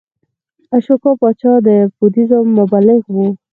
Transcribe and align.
اشوکا 0.75 1.11
پاچا 1.19 1.53
د 1.65 1.69
بودیزم 1.97 2.45
مبلغ 2.59 3.01
و 3.13 3.15